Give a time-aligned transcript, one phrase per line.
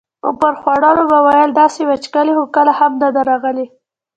[0.27, 3.65] عمر خوړلو به ویل داسې وچکالي خو کله هم نه ده راغلې.